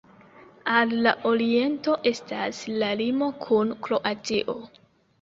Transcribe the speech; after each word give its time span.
Al 0.77 0.95
la 1.07 1.13
oriento 1.33 1.99
estas 2.13 2.65
la 2.81 2.91
limo 3.05 3.31
kun 3.47 3.79
Kroatio. 3.89 4.61